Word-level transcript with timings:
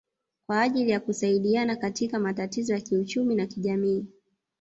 kwa 0.47 0.61
ajili 0.61 0.91
ya 0.91 0.99
kusaidiana 0.99 1.75
katika 1.75 2.19
matatizo 2.19 2.73
ya 2.73 2.81
kiuchumi 2.81 3.35
na 3.35 3.45
kijamii 3.47 4.05